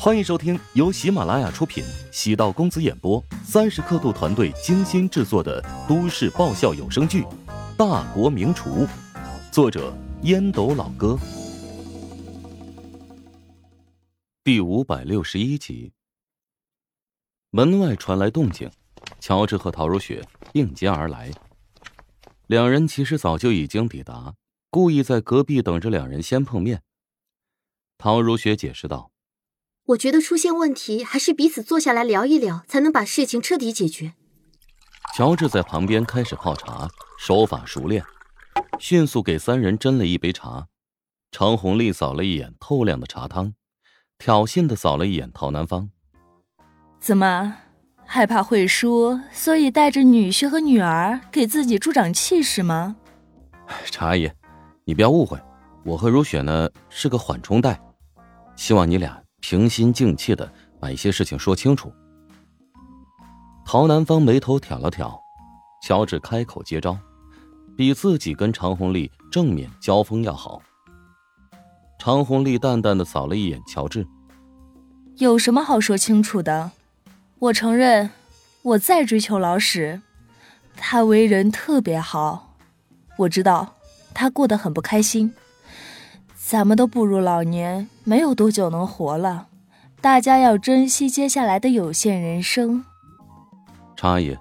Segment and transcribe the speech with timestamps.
[0.00, 7.22] 欢迎收听由喜马拉雅出品、喜道公子演播、三十刻度团队精心制作的都市爆笑有声剧
[7.76, 8.86] 《大国名厨》，
[9.50, 9.92] 作者
[10.22, 11.18] 烟斗老哥，
[14.44, 15.92] 第五百六十一集。
[17.50, 18.70] 门外传来动静，
[19.18, 21.32] 乔治和陶如雪并肩而来。
[22.46, 24.36] 两人其实早就已经抵达，
[24.70, 26.82] 故意在隔壁等着两人先碰面。
[27.98, 29.10] 陶如雪解释道。
[29.88, 34.12] 我觉得出现问题，还是彼此坐下来聊一聊，才能把事情彻底解决。
[35.14, 36.88] 乔治在旁边开始泡茶，
[37.18, 38.04] 手法熟练，
[38.78, 40.66] 迅速给三人斟了一杯茶。
[41.32, 43.54] 常红丽扫了一眼透亮的茶汤，
[44.18, 45.88] 挑衅的扫了一眼陶南方。
[47.00, 47.56] 怎么，
[48.04, 52.96] 害怕会输，所以带着女婿和女儿给自己助长气势吗？
[53.86, 54.30] 茶姨，
[54.84, 55.40] 你不要误会，
[55.84, 57.80] 我和如雪呢是个缓冲带，
[58.54, 59.22] 希望你俩。
[59.40, 61.92] 平心静气的把一些事情说清楚。
[63.64, 65.18] 陶南方眉头挑了挑，
[65.82, 66.98] 乔治开口接招，
[67.76, 70.62] 比自己跟常红丽正面交锋要好。
[71.98, 74.06] 常红丽淡淡的扫了一眼乔治，
[75.16, 76.70] 有什么好说清楚的？
[77.38, 78.10] 我承认，
[78.62, 80.00] 我在追求老史，
[80.76, 82.56] 他为人特别好，
[83.16, 83.74] 我知道
[84.14, 85.32] 他过得很不开心。
[86.48, 89.48] 咱们都步入老年，没有多久能活了，
[90.00, 92.82] 大家要珍惜接下来的有限人生。
[93.94, 94.34] 常阿姨，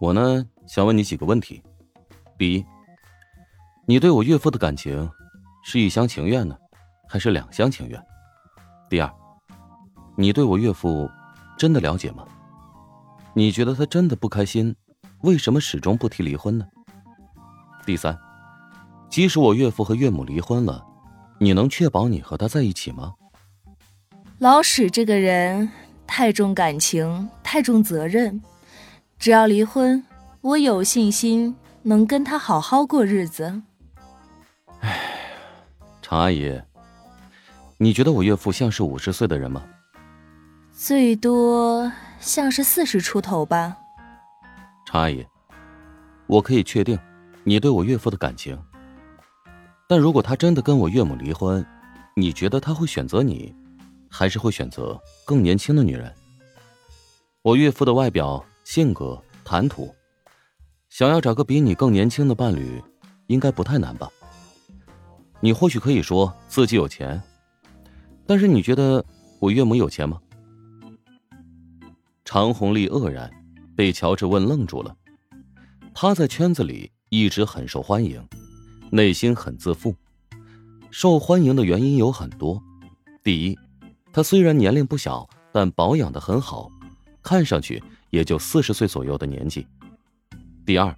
[0.00, 1.62] 我呢想问你几个问题：
[2.36, 2.66] 第一，
[3.86, 5.08] 你对我岳父的感情
[5.62, 6.56] 是一厢情愿呢，
[7.08, 8.04] 还是两厢情愿？
[8.90, 9.08] 第二，
[10.16, 11.08] 你对我岳父
[11.56, 12.24] 真的了解吗？
[13.32, 14.74] 你觉得他真的不开心，
[15.20, 16.66] 为什么始终不提离婚呢？
[17.86, 18.18] 第三，
[19.08, 20.84] 即使我岳父和岳母离婚了。
[21.42, 23.14] 你能确保你和他在一起吗？
[24.38, 25.68] 老史这个人
[26.06, 28.40] 太重感情，太重责任。
[29.18, 30.04] 只要离婚，
[30.40, 33.60] 我有信心能跟他好好过日子。
[34.82, 35.00] 哎，
[36.00, 36.62] 常阿姨，
[37.76, 39.64] 你觉得我岳父像是五十岁的人吗？
[40.70, 41.90] 最多
[42.20, 43.76] 像是四十出头吧。
[44.86, 45.26] 常阿姨，
[46.28, 46.96] 我可以确定
[47.42, 48.56] 你对我岳父的感情。
[49.92, 51.62] 但如果他真的跟我岳母离婚，
[52.16, 53.54] 你觉得他会选择你，
[54.08, 56.10] 还是会选择更年轻的女人？
[57.42, 59.94] 我岳父的外表、性格、谈吐，
[60.88, 62.82] 想要找个比你更年轻的伴侣，
[63.26, 64.08] 应该不太难吧？
[65.40, 67.22] 你或许可以说自己有钱，
[68.26, 69.04] 但是你觉得
[69.40, 70.18] 我岳母有钱吗？
[72.24, 73.30] 常红丽愕然，
[73.76, 74.96] 被乔治问愣住了。
[75.92, 78.26] 他在圈子里一直很受欢迎。
[78.94, 79.96] 内心很自负，
[80.90, 82.62] 受欢迎的原因有很多。
[83.24, 83.58] 第一，
[84.12, 86.70] 他虽然年龄不小，但保养的很好，
[87.22, 89.66] 看上去也就四十岁左右的年纪。
[90.66, 90.94] 第二，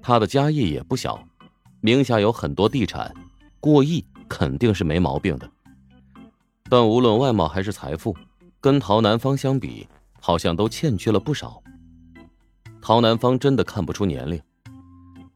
[0.00, 1.20] 他的家业也不小，
[1.80, 3.12] 名下有很多地产，
[3.58, 5.50] 过亿肯定是没毛病的。
[6.70, 8.16] 但无论外貌还是财富，
[8.60, 9.88] 跟陶南方相比，
[10.20, 11.60] 好像都欠缺了不少。
[12.80, 14.40] 陶南方真的看不出年龄。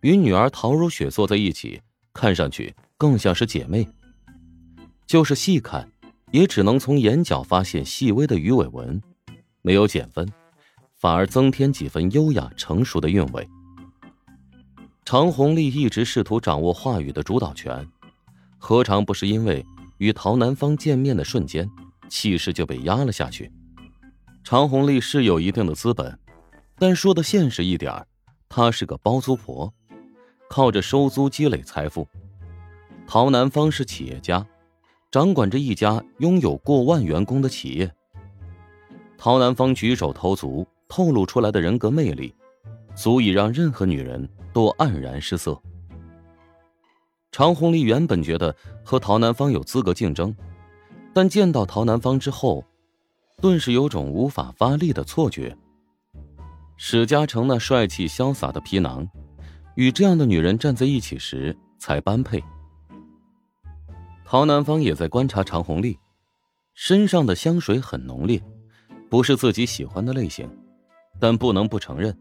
[0.00, 1.80] 与女儿陶如雪坐在一起，
[2.12, 3.88] 看上去更像是姐妹。
[5.06, 5.90] 就是细看，
[6.30, 9.02] 也只能从眼角发现细微的鱼尾纹，
[9.62, 10.30] 没有减分，
[10.94, 13.48] 反而增添几分优雅成熟的韵味。
[15.04, 17.88] 常红丽一直试图掌握话语的主导权，
[18.58, 19.64] 何尝不是因为
[19.96, 21.68] 与陶南方见面的瞬间，
[22.08, 23.50] 气势就被压了下去？
[24.44, 26.18] 常红丽是有一定的资本，
[26.76, 28.06] 但说的现实一点
[28.48, 29.72] 她是个包租婆。
[30.48, 32.08] 靠着收租积累财富，
[33.06, 34.44] 陶南方是企业家，
[35.10, 37.90] 掌管着一家拥有过万员工的企业。
[39.16, 42.34] 陶南方举手投足透露出来的人格魅力，
[42.94, 45.60] 足以让任何女人都黯然失色。
[47.30, 50.34] 常红丽原本觉得和陶南方有资格竞争，
[51.12, 52.64] 但见到陶南方之后，
[53.42, 55.56] 顿时有种无法发力的错觉。
[56.76, 59.06] 史嘉诚那帅气潇洒的皮囊。
[59.78, 62.42] 与这样的女人站在一起时才般配。
[64.24, 65.96] 陶南方也在观察常红丽，
[66.74, 68.42] 身上的香水很浓烈，
[69.08, 70.50] 不是自己喜欢的类型，
[71.20, 72.12] 但不能不承认，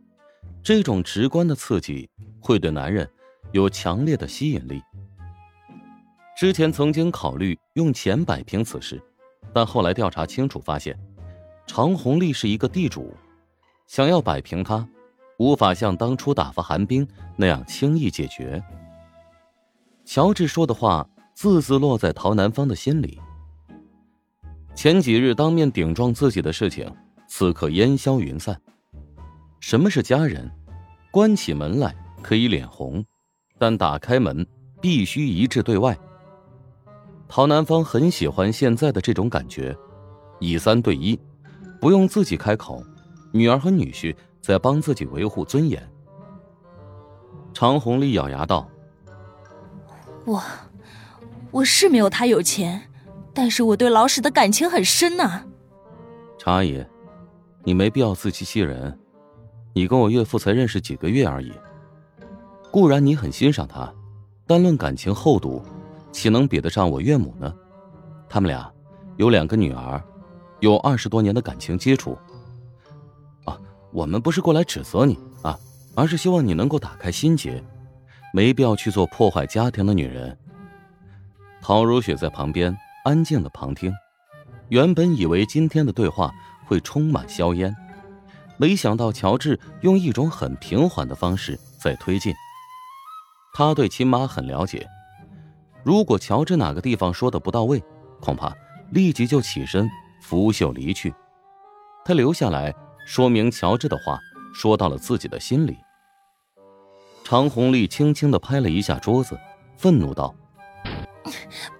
[0.61, 2.07] 这种直观的刺激
[2.39, 3.09] 会对男人
[3.53, 4.79] 有强烈的吸引力。
[6.37, 9.01] 之前曾经考虑用钱摆平此事，
[9.51, 10.95] 但后来调查清楚发现，
[11.65, 13.17] 常红丽是一个地主，
[13.87, 14.87] 想要摆平她。
[15.37, 18.61] 无法像当初打发韩冰那样轻易解决。
[20.05, 23.19] 乔治说的话字字落在陶南方的心里。
[24.75, 26.91] 前几日当面顶撞自己的事情，
[27.27, 28.59] 此刻烟消云散。
[29.59, 30.49] 什么是家人？
[31.11, 33.03] 关起门来可以脸红，
[33.57, 34.45] 但打开门
[34.79, 35.97] 必须一致对外。
[37.27, 39.75] 陶南方很喜欢现在的这种感觉，
[40.39, 41.19] 以三对一，
[41.81, 42.83] 不用自己开口，
[43.31, 44.15] 女儿和女婿
[44.47, 45.85] 在帮自己维护尊严。
[47.53, 48.65] 常红丽咬牙道
[50.23, 50.41] ：“我，
[51.51, 52.81] 我是没有他有钱，
[53.33, 55.43] 但是我对老史的感情很深呐。”
[56.39, 56.81] 常阿姨，
[57.65, 58.97] 你没必要自欺欺人。
[59.73, 61.51] 你跟我岳父才认识几个月而已，
[62.71, 63.93] 固然你很欣赏他，
[64.45, 65.61] 但论感情厚度，
[66.13, 67.53] 岂能比得上我岳母呢？
[68.29, 68.71] 他们俩
[69.17, 70.01] 有两个女儿，
[70.61, 72.17] 有二十多年的感情基础。
[73.97, 75.57] 我们不是过来指责你啊，
[75.95, 77.63] 而是希望你能够打开心结，
[78.31, 80.37] 没必要去做破坏家庭的女人。
[81.63, 83.91] 陶如雪在旁边安静的旁听，
[84.69, 86.31] 原本以为今天的对话
[86.67, 87.75] 会充满硝烟。
[88.57, 92.31] 没想到乔治用一种很平缓的方式在推进。
[93.55, 94.87] 他对亲妈很了解，
[95.83, 97.83] 如果乔治哪个地方说的不到位，
[98.21, 98.55] 恐怕
[98.91, 99.89] 立即就起身
[100.21, 101.11] 拂袖离去。
[102.05, 102.71] 他留下来
[103.07, 104.19] 说明乔治的话
[104.53, 105.77] 说到了自己的心里。
[107.23, 109.39] 常红丽轻轻的拍了一下桌子，
[109.77, 110.35] 愤怒道：“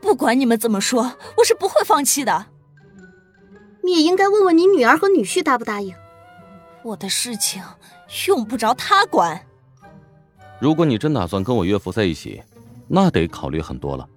[0.02, 2.46] 不管你们怎么说，我是不会放弃的。
[3.84, 5.94] 你也应该问问你女儿和女婿答不答应。”
[6.82, 7.62] 我的事情
[8.28, 9.46] 用不着他管。
[10.62, 12.42] 如果你真打算跟我岳父在一起，
[12.88, 14.08] 那得考虑很多了。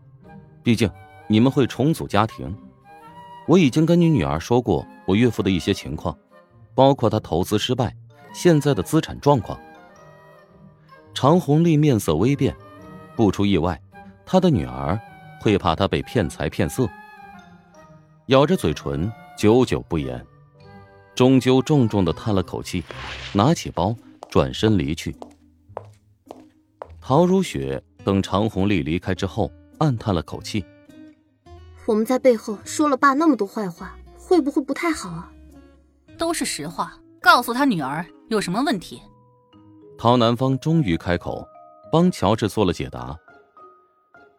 [0.62, 0.88] 毕竟
[1.26, 2.56] 你们会重组家庭。
[3.48, 6.16] 我已经跟你女儿说过我岳父的一些情况，
[6.74, 7.94] 包括他投资失败，
[8.32, 9.58] 现在的资产状况。
[11.12, 12.56] 常红丽面色微变，
[13.16, 13.80] 不出意外，
[14.24, 14.98] 她的女儿
[15.40, 16.88] 会怕他被骗财骗色。
[18.26, 20.24] 咬着嘴唇，久久不言。
[21.16, 22.82] 终究重重的叹了口气，
[23.32, 23.94] 拿起包
[24.30, 25.14] 转身离去。
[27.00, 30.64] 陶如雪等常红丽离开之后，暗叹了口气
[31.86, 35.30] ：“我们在背后说了爸那么多坏话，会不会不太好啊？”
[36.20, 39.00] 都是实话，告诉他女儿有什么问题。
[39.96, 41.48] 陶南方终于开口，
[41.90, 43.16] 帮乔治做了解答。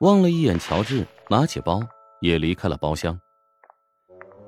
[0.02, 1.82] 望了一眼乔治，拿起包
[2.22, 3.20] 也离开了包厢。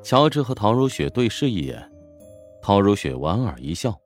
[0.03, 1.91] 乔治和陶如雪对视一眼。
[2.61, 3.99] 陶如雪莞尔一笑，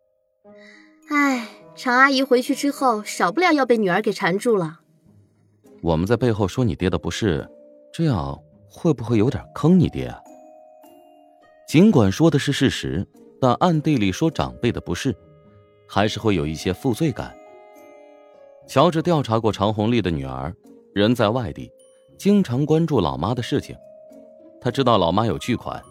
[1.09, 4.79] 唉，常阿姨回去之后，少不了要被女儿给缠住了。
[5.81, 7.45] 我们在背后说你爹的不是，
[7.93, 10.17] 这样会不会有点坑你爹啊？
[11.67, 13.05] 尽管说的是事实，
[13.41, 15.13] 但暗地里说长辈的不是，
[15.85, 17.35] 还是会有一些负罪感。
[18.65, 20.55] 乔治调查过常红丽的女儿，
[20.93, 21.69] 人在外地，
[22.17, 23.75] 经常关注老妈的事情，
[24.61, 25.83] 他知道老妈有巨款。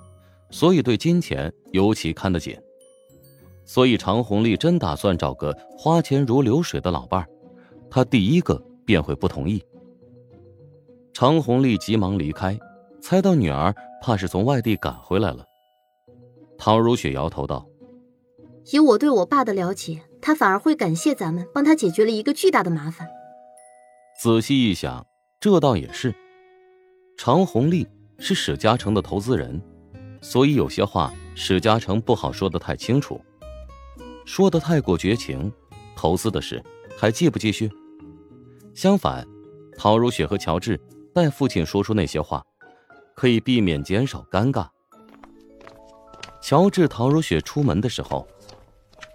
[0.50, 2.56] 所以对金钱尤其看得紧，
[3.67, 7.29] 所以常红丽真打算找个花钱如流水的老伴儿，
[7.90, 9.62] 他第一个便会不同意。
[11.12, 12.58] 常红丽急忙离开，
[13.02, 15.44] 猜到女儿怕是从外地赶回来了。
[16.67, 17.65] 陶如雪摇头道
[18.73, 23.07] ：“以我对我爸的了解，他反而会感谢咱们帮他解决了一个巨大的麻烦。”
[24.21, 25.07] 仔细一想，
[25.39, 26.13] 这倒也是。
[27.17, 27.87] 常红丽
[28.19, 29.63] 是史嘉诚的投资人。
[30.21, 33.20] 所以有些话史嘉诚不好说的太清楚，
[34.25, 35.53] 说的太过绝情，
[35.94, 36.61] 投资的事
[36.99, 37.70] 还继不继续？
[38.75, 39.25] 相反，
[39.79, 40.81] 陶如雪和乔治
[41.15, 42.44] 代父亲说出那些话，
[43.15, 44.67] 可以避免减少尴尬。
[46.46, 48.24] 乔治、陶如雪出门的时候，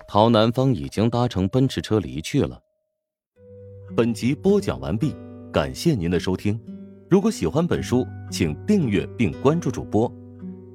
[0.05, 2.59] 陶南方已经搭乘奔驰车离去了。
[3.95, 5.15] 本集播讲完毕，
[5.49, 6.59] 感谢您的收听。
[7.09, 10.11] 如果喜欢本书，请订阅并关注主播。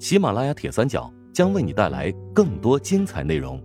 [0.00, 3.62] 喜马拉雅铁三角将为你带来更多精彩内容。